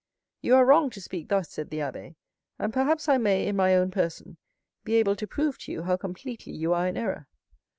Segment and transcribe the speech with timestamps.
[0.41, 2.15] "You are wrong to speak thus," said the abbé;
[2.57, 4.37] "and perhaps I may, in my own person,
[4.83, 7.27] be able to prove to you how completely you are in error."